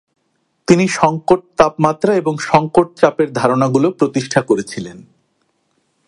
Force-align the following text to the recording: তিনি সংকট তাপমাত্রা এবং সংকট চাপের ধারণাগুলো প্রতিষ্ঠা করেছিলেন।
তিনি 0.67 0.85
সংকট 0.87 1.41
তাপমাত্রা 1.57 2.11
এবং 2.15 2.33
সংকট 2.39 2.87
চাপের 2.95 3.29
ধারণাগুলো 3.33 3.87
প্রতিষ্ঠা 3.91 4.41
করেছিলেন। 4.41 4.97